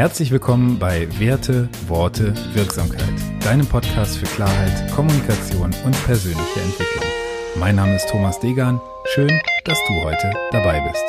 [0.00, 3.12] Herzlich willkommen bei Werte, Worte, Wirksamkeit,
[3.44, 7.04] deinem Podcast für Klarheit, Kommunikation und persönliche Entwicklung.
[7.56, 8.80] Mein Name ist Thomas Degan.
[9.12, 9.28] Schön,
[9.66, 11.04] dass du heute dabei bist.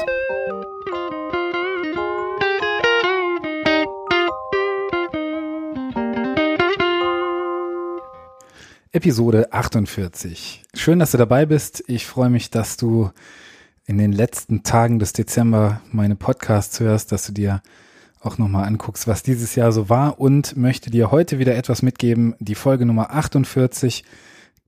[8.92, 10.64] Episode 48.
[10.74, 11.82] Schön, dass du dabei bist.
[11.88, 13.12] Ich freue mich, dass du
[13.86, 17.62] in den letzten Tagen des Dezember meine Podcasts hörst, dass du dir
[18.22, 22.36] auch nochmal anguckst, was dieses Jahr so war und möchte dir heute wieder etwas mitgeben.
[22.40, 24.04] Die Folge Nummer 48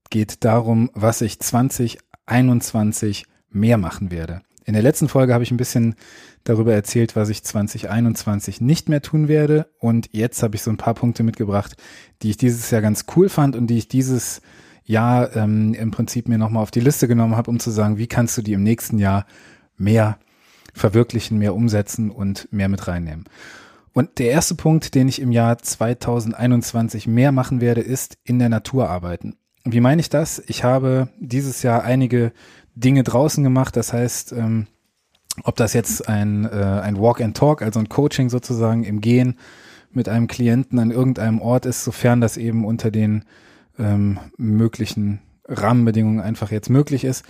[0.10, 4.42] geht darum, was ich 2021 mehr machen werde.
[4.66, 5.96] In der letzten Folge habe ich ein bisschen
[6.44, 9.68] darüber erzählt, was ich 2021 nicht mehr tun werde.
[9.80, 11.76] Und jetzt habe ich so ein paar Punkte mitgebracht,
[12.22, 14.42] die ich dieses Jahr ganz cool fand und die ich dieses
[14.86, 18.08] Jahr ähm, im Prinzip mir nochmal auf die Liste genommen habe, um zu sagen, wie
[18.08, 19.26] kannst du die im nächsten Jahr
[19.78, 20.18] mehr
[20.74, 23.26] verwirklichen, mehr umsetzen und mehr mit reinnehmen.
[23.94, 28.50] Und der erste Punkt, den ich im Jahr 2021 mehr machen werde, ist in der
[28.50, 29.36] Natur arbeiten.
[29.64, 30.42] Wie meine ich das?
[30.48, 32.34] Ich habe dieses Jahr einige
[32.76, 33.76] Dinge draußen gemacht.
[33.78, 34.68] Das heißt, ähm,
[35.44, 39.38] ob das jetzt ein, äh, ein Walk and Talk, also ein Coaching sozusagen im Gehen
[39.92, 43.26] mit einem Klienten an irgendeinem Ort ist, sofern das eben unter den
[43.78, 47.26] ähm, möglichen Rahmenbedingungen einfach jetzt möglich ist,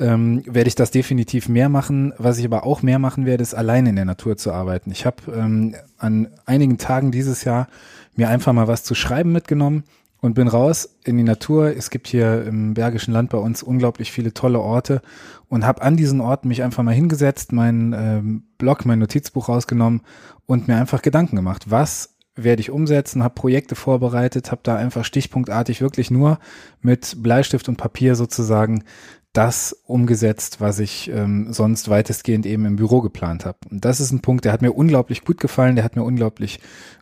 [0.00, 2.12] ähm, werde ich das definitiv mehr machen.
[2.18, 4.90] Was ich aber auch mehr machen werde, ist alleine in der Natur zu arbeiten.
[4.90, 7.68] Ich habe ähm, an einigen Tagen dieses Jahr
[8.16, 9.84] mir einfach mal was zu schreiben mitgenommen
[10.20, 11.76] und bin raus in die Natur.
[11.76, 15.02] Es gibt hier im Bergischen Land bei uns unglaublich viele tolle Orte
[15.48, 20.02] und habe an diesen Orten mich einfach mal hingesetzt, meinen ähm, Blog, mein Notizbuch rausgenommen
[20.46, 25.04] und mir einfach Gedanken gemacht, was werde ich umsetzen, habe Projekte vorbereitet, habe da einfach
[25.04, 26.38] stichpunktartig wirklich nur
[26.80, 28.84] mit Bleistift und Papier sozusagen
[29.32, 33.58] das umgesetzt, was ich ähm, sonst weitestgehend eben im Büro geplant habe.
[33.70, 36.60] Und das ist ein Punkt, der hat mir unglaublich gut gefallen, der hat mir unglaublich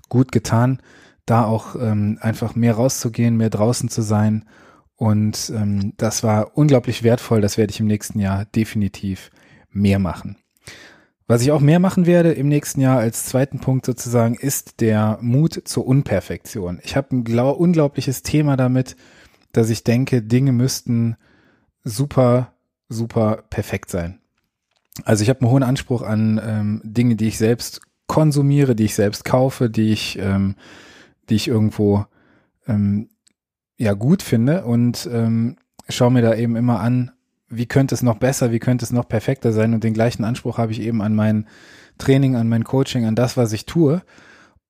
[0.09, 0.81] gut getan
[1.29, 4.45] da auch ähm, einfach mehr rauszugehen, mehr draußen zu sein.
[4.97, 7.41] Und ähm, das war unglaublich wertvoll.
[7.41, 9.31] Das werde ich im nächsten Jahr definitiv
[9.71, 10.37] mehr machen.
[11.27, 15.19] Was ich auch mehr machen werde im nächsten Jahr als zweiten Punkt sozusagen ist der
[15.21, 16.81] Mut zur Unperfektion.
[16.83, 18.97] Ich habe ein unglaubliches Thema damit,
[19.53, 21.17] dass ich denke, Dinge müssten
[21.85, 22.53] super,
[22.89, 24.21] super perfekt sein.
[25.05, 28.95] Also ich habe einen hohen Anspruch an ähm, Dinge, die ich selbst konsumiere, die ich
[28.95, 30.57] selbst kaufe, die ich ähm,
[31.29, 32.07] die ich irgendwo
[32.67, 33.09] ähm,
[33.77, 35.57] ja gut finde und ähm,
[35.89, 37.13] schaue mir da eben immer an,
[37.49, 40.59] wie könnte es noch besser, wie könnte es noch perfekter sein und den gleichen Anspruch
[40.59, 41.47] habe ich eben an mein
[41.99, 44.03] Training, an mein Coaching, an das, was ich tue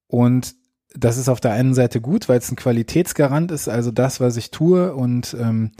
[0.07, 0.55] und
[0.95, 4.37] das ist auf der einen Seite gut, weil es ein Qualitätsgarant ist, also das, was
[4.37, 5.71] ich tue und ähm,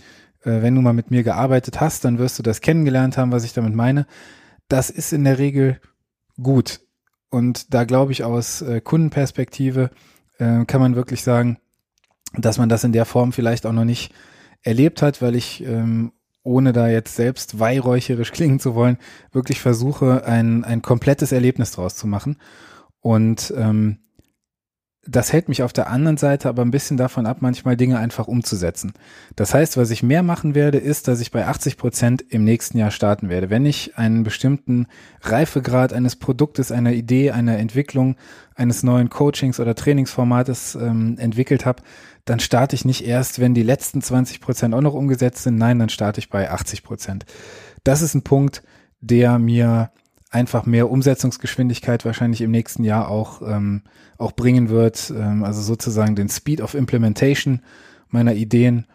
[0.43, 3.43] äh, wenn du mal mit mir gearbeitet hast, dann wirst du das kennengelernt haben, was
[3.43, 4.05] ich damit meine.
[4.67, 5.79] Das ist in der Regel
[6.41, 6.81] gut
[7.29, 9.91] und da glaube ich aus äh, Kundenperspektive
[10.37, 11.57] äh, kann man wirklich sagen,
[12.33, 14.13] dass man das in der Form vielleicht auch noch nicht
[14.61, 16.11] erlebt hat, weil ich, ähm,
[16.43, 18.97] ohne da jetzt selbst weihräucherisch klingen zu wollen,
[19.31, 22.37] wirklich versuche, ein, ein komplettes Erlebnis draus zu machen.
[23.01, 23.99] Und ähm,
[25.05, 28.27] das hält mich auf der anderen Seite aber ein bisschen davon ab, manchmal Dinge einfach
[28.27, 28.93] umzusetzen.
[29.35, 32.77] Das heißt, was ich mehr machen werde, ist, dass ich bei 80 Prozent im nächsten
[32.77, 33.49] Jahr starten werde.
[33.49, 34.87] Wenn ich einen bestimmten
[35.21, 38.17] Reifegrad eines Produktes, einer Idee, einer Entwicklung,
[38.55, 41.81] eines neuen Coachings oder Trainingsformates ähm, entwickelt habe,
[42.25, 45.55] dann starte ich nicht erst, wenn die letzten 20 Prozent auch noch umgesetzt sind.
[45.55, 47.25] Nein, dann starte ich bei 80 Prozent.
[47.85, 48.63] Das ist ein Punkt,
[48.99, 49.91] der mir
[50.29, 53.83] einfach mehr Umsetzungsgeschwindigkeit wahrscheinlich im nächsten Jahr auch, ähm,
[54.17, 55.11] auch bringen wird.
[55.15, 57.61] Ähm, also sozusagen den Speed of Implementation
[58.09, 58.85] meiner Ideen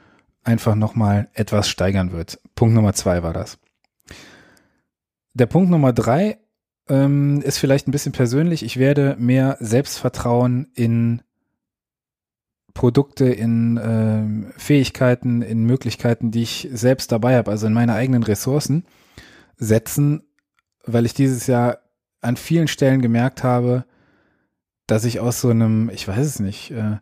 [0.43, 2.39] einfach nochmal etwas steigern wird.
[2.55, 3.59] Punkt Nummer zwei war das.
[5.33, 6.39] Der Punkt Nummer drei
[6.89, 8.63] ähm, ist vielleicht ein bisschen persönlich.
[8.63, 11.23] Ich werde mehr Selbstvertrauen in
[12.75, 18.25] Produkte, in äh, Fähigkeiten, in Möglichkeiten, die ich selbst dabei habe, also in meine eigenen
[18.25, 18.85] Ressourcen
[19.57, 20.25] setzen,
[20.87, 21.79] weil ich dieses Jahr
[22.21, 23.85] an vielen Stellen gemerkt habe,
[24.87, 26.99] dass ich aus so einem, ich weiß es nicht, äh,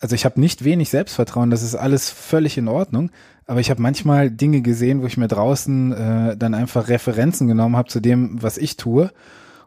[0.00, 3.10] also ich habe nicht wenig Selbstvertrauen, das ist alles völlig in Ordnung,
[3.46, 7.76] aber ich habe manchmal Dinge gesehen, wo ich mir draußen äh, dann einfach Referenzen genommen
[7.76, 9.10] habe zu dem, was ich tue,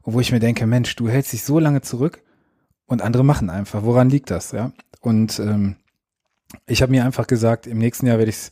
[0.04, 2.24] wo ich mir denke, Mensch, du hältst dich so lange zurück
[2.86, 3.84] und andere machen einfach.
[3.84, 4.72] Woran liegt das, ja?
[5.02, 5.76] Und ähm,
[6.68, 8.52] ich habe mir einfach gesagt, im nächsten Jahr werde ich es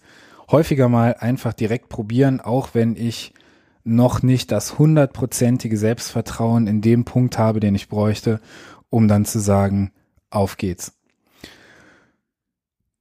[0.52, 3.34] häufiger mal einfach direkt probieren, auch wenn ich
[3.90, 8.40] noch nicht das hundertprozentige Selbstvertrauen in dem Punkt habe, den ich bräuchte,
[8.90, 9.92] um dann zu sagen,
[10.30, 10.94] auf geht's.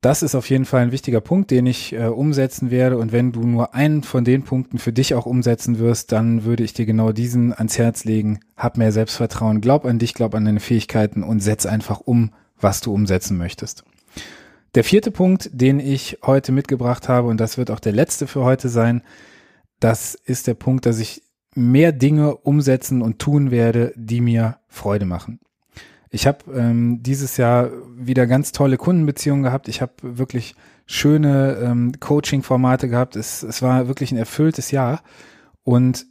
[0.00, 2.98] das ist auf jeden Fall ein wichtiger Punkt, den ich äh, umsetzen werde.
[2.98, 6.62] Und wenn du nur einen von den Punkten für dich auch umsetzen wirst, dann würde
[6.62, 8.40] ich dir genau diesen ans Herz legen.
[8.56, 12.30] Hab mehr Selbstvertrauen, glaub an dich, glaub an deine Fähigkeiten und setz einfach um,
[12.60, 13.84] was du umsetzen möchtest.
[14.74, 18.44] Der vierte Punkt, den ich heute mitgebracht habe, und das wird auch der letzte für
[18.44, 19.02] heute sein,
[19.80, 21.22] das ist der Punkt, dass ich
[21.54, 25.40] mehr Dinge umsetzen und tun werde, die mir Freude machen.
[26.10, 29.68] Ich habe ähm, dieses Jahr wieder ganz tolle Kundenbeziehungen gehabt.
[29.68, 30.54] Ich habe wirklich
[30.86, 33.14] schöne ähm, Coaching-Formate gehabt.
[33.16, 35.02] Es, es war wirklich ein erfülltes Jahr.
[35.64, 36.06] Und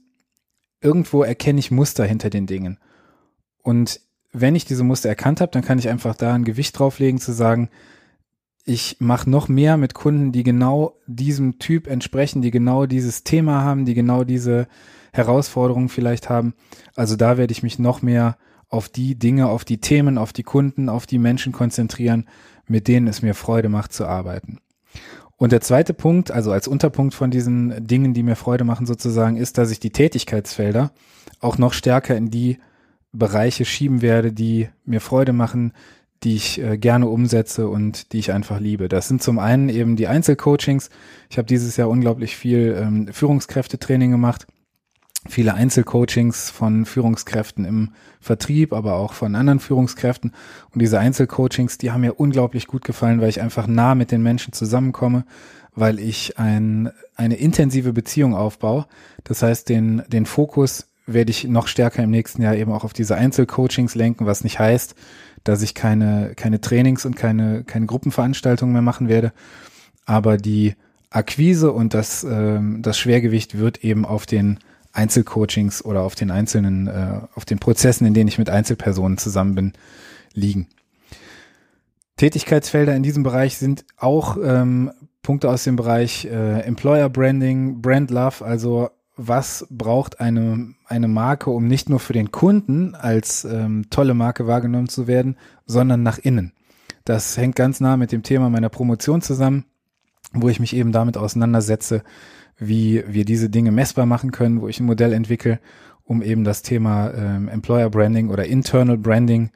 [0.82, 2.78] irgendwo erkenne ich Muster hinter den Dingen.
[3.64, 7.20] Und wenn ich diese Muster erkannt habe, dann kann ich einfach da ein Gewicht drauflegen,
[7.20, 7.70] zu sagen,
[8.68, 13.62] ich mache noch mehr mit Kunden, die genau diesem Typ entsprechen, die genau dieses Thema
[13.64, 14.68] haben, die genau diese
[15.14, 16.54] Herausforderungen vielleicht haben.
[16.94, 18.38] Also da werde ich mich noch mehr
[18.68, 22.28] auf die Dinge, auf die Themen, auf die Kunden, auf die Menschen konzentrieren,
[22.68, 24.60] mit denen es mir Freude macht zu arbeiten.
[25.38, 29.38] Und der zweite Punkt, also als Unterpunkt von diesen Dingen, die mir Freude machen sozusagen,
[29.38, 30.92] ist, dass ich die Tätigkeitsfelder
[31.40, 32.58] auch noch stärker in die
[33.14, 35.72] Bereiche schieben werde, die mir Freude machen,
[36.24, 38.90] die ich äh, gerne umsetze und die ich einfach liebe.
[38.90, 40.90] Das sind zum einen eben die Einzelcoachings.
[41.30, 44.48] Ich habe dieses Jahr unglaublich viel ähm, Führungskräftetraining gemacht
[45.30, 50.34] viele Einzelcoachings von Führungskräften im Vertrieb, aber auch von anderen Führungskräften.
[50.72, 54.24] Und diese Einzelcoachings, die haben mir unglaublich gut gefallen, weil ich einfach nah mit den
[54.24, 55.26] Menschen zusammenkomme,
[55.76, 58.88] weil ich ein, eine intensive Beziehung aufbaue.
[59.24, 62.94] Das heißt, den, den Fokus werde ich noch stärker im nächsten Jahr eben auch auf
[62.94, 64.94] diese Einzelcoachings lenken, was nicht heißt,
[65.44, 69.32] dass ich keine, keine Trainings und keine, keine Gruppenveranstaltungen mehr machen werde.
[70.06, 70.76] Aber die
[71.10, 74.60] Akquise und das, ähm, das Schwergewicht wird eben auf den
[74.92, 79.56] Einzelcoachings oder auf den einzelnen, äh, auf den Prozessen, in denen ich mit Einzelpersonen zusammen
[79.56, 79.74] bin,
[80.34, 80.68] liegen.
[82.18, 88.12] Tätigkeitsfelder in diesem Bereich sind auch ähm, Punkte aus dem Bereich äh, Employer Branding, Brand
[88.12, 93.86] Love, also was braucht eine, eine Marke, um nicht nur für den Kunden als ähm,
[93.90, 96.54] tolle Marke wahrgenommen zu werden, sondern nach innen.
[97.06, 99.66] Das hängt ganz nah mit dem Thema meiner Promotion zusammen,
[100.34, 102.04] wo ich mich eben damit auseinandersetze,
[102.58, 105.60] wie wir diese Dinge messbar machen können, wo ich ein Modell entwickle,
[106.04, 109.52] um eben das Thema ähm, Employer Branding oder Internal Branding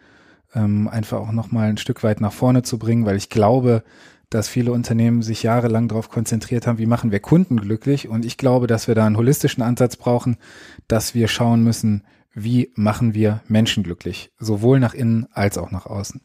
[0.53, 3.83] ähm, einfach auch nochmal ein Stück weit nach vorne zu bringen, weil ich glaube,
[4.31, 8.09] dass viele Unternehmen sich jahrelang darauf konzentriert haben, wie machen wir Kunden glücklich.
[8.09, 10.37] Und ich glaube, dass wir da einen holistischen Ansatz brauchen,
[10.87, 15.85] dass wir schauen müssen, wie machen wir Menschen glücklich, sowohl nach innen als auch nach
[15.85, 16.21] außen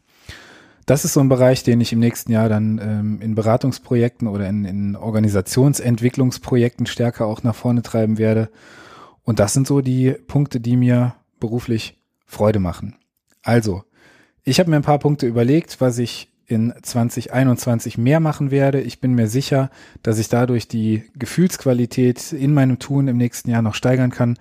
[0.87, 4.49] das ist so ein Bereich, den ich im nächsten Jahr dann ähm, in Beratungsprojekten oder
[4.49, 8.51] in, in Organisationsentwicklungsprojekten stärker auch nach vorne treiben werde.
[9.23, 12.95] Und das sind so die Punkte, die mir beruflich Freude machen.
[13.43, 13.83] Also,
[14.45, 18.81] ich habe mir ein paar Punkte überlegt, was ich in 2021 mehr machen werde.
[18.81, 19.71] Ich bin mir sicher,
[20.03, 24.39] dass ich dadurch die Gefühlsqualität in meinem Tun im nächsten Jahr noch steigern kann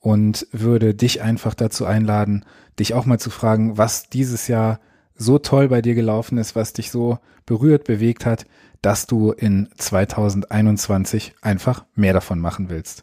[0.00, 2.44] und würde dich einfach dazu einladen,
[2.78, 4.80] dich auch mal zu fragen, was dieses Jahr
[5.14, 8.46] so toll bei dir gelaufen ist, was dich so berührt, bewegt hat,
[8.82, 13.02] dass du in 2021 einfach mehr davon machen willst.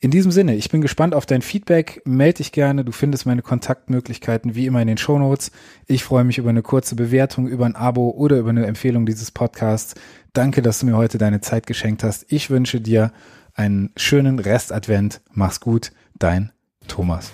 [0.00, 2.02] In diesem Sinne, ich bin gespannt auf dein Feedback.
[2.04, 2.84] Meld dich gerne.
[2.84, 5.50] Du findest meine Kontaktmöglichkeiten wie immer in den Show Notes.
[5.86, 9.32] Ich freue mich über eine kurze Bewertung, über ein Abo oder über eine Empfehlung dieses
[9.32, 9.96] Podcasts.
[10.32, 12.26] Danke, dass du mir heute deine Zeit geschenkt hast.
[12.28, 13.12] Ich wünsche dir
[13.54, 15.20] einen schönen Restadvent.
[15.32, 15.90] Mach's gut.
[16.16, 16.52] Dein
[16.86, 17.32] Thomas.